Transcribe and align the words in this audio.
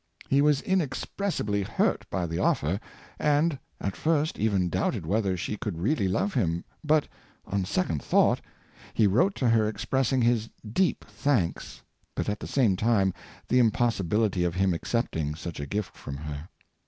He 0.29 0.41
was 0.41 0.61
inexpressibly 0.63 1.61
hurt 1.61 2.09
by 2.09 2.25
the 2.25 2.39
offer, 2.39 2.79
and, 3.19 3.59
at 3.79 3.95
first, 3.95 4.39
even 4.39 4.67
doubted 4.67 5.05
whether 5.05 5.37
she 5.37 5.57
could 5.57 5.77
really 5.77 6.07
love 6.07 6.33
him, 6.33 6.63
but, 6.83 7.07
on 7.45 7.65
second 7.65 8.01
thought, 8.01 8.41
he 8.95 9.05
wrote 9.05 9.35
to 9.35 9.49
her 9.49 9.67
expressing 9.69 10.23
his 10.23 10.49
deep 10.67 11.05
thanks, 11.07 11.83
but 12.15 12.27
at 12.29 12.39
the 12.39 12.47
same 12.47 12.75
time, 12.75 13.13
the 13.47 13.59
impossibility 13.59 14.43
of 14.43 14.55
him 14.55 14.73
accepting 14.73 15.35
such 15.35 15.59
a 15.59 15.67
gift 15.67 15.95
from 15.95 16.17
her. 16.17 16.49